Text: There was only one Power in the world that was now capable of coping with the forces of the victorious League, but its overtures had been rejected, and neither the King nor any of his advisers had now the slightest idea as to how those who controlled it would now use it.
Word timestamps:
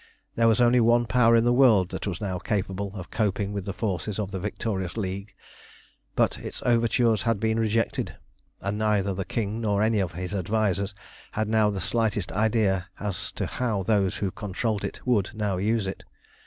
There 0.33 0.47
was 0.47 0.59
only 0.59 0.79
one 0.79 1.05
Power 1.05 1.35
in 1.35 1.43
the 1.43 1.53
world 1.53 1.89
that 1.89 2.07
was 2.07 2.19
now 2.19 2.39
capable 2.39 2.89
of 2.95 3.11
coping 3.11 3.53
with 3.53 3.65
the 3.65 3.71
forces 3.71 4.17
of 4.17 4.31
the 4.31 4.39
victorious 4.39 4.97
League, 4.97 5.35
but 6.15 6.39
its 6.39 6.63
overtures 6.65 7.21
had 7.21 7.39
been 7.39 7.59
rejected, 7.59 8.15
and 8.61 8.79
neither 8.79 9.13
the 9.13 9.25
King 9.25 9.61
nor 9.61 9.83
any 9.83 9.99
of 9.99 10.13
his 10.13 10.33
advisers 10.33 10.95
had 11.33 11.47
now 11.47 11.69
the 11.69 11.79
slightest 11.79 12.31
idea 12.31 12.87
as 12.99 13.31
to 13.33 13.45
how 13.45 13.83
those 13.83 14.15
who 14.17 14.31
controlled 14.31 14.83
it 14.83 15.05
would 15.05 15.29
now 15.35 15.57
use 15.57 15.85
it. 15.85 16.03